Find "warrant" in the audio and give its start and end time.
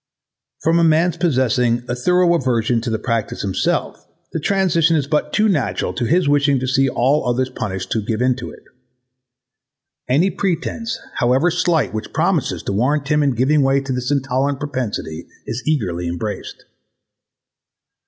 12.73-13.09